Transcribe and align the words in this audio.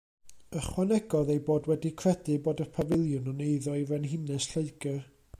Ychwanegodd 0.59 1.27
ei 1.33 1.41
bod 1.49 1.67
wedi 1.71 1.91
credu 2.03 2.37
bod 2.47 2.63
y 2.65 2.67
pafiliwn 2.77 3.29
yn 3.33 3.43
eiddo 3.49 3.75
i 3.83 3.83
Frenhines 3.91 4.49
Lloegr. 4.55 4.99